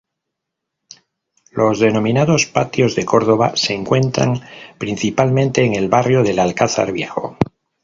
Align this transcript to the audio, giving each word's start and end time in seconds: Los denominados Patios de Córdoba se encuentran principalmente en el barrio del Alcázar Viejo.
Los 1.51 1.79
denominados 1.79 2.47
Patios 2.47 2.95
de 2.95 3.05
Córdoba 3.05 3.55
se 3.55 3.75
encuentran 3.75 4.41
principalmente 4.79 5.63
en 5.63 5.75
el 5.75 5.89
barrio 5.89 6.23
del 6.23 6.39
Alcázar 6.39 6.91
Viejo. 6.91 7.37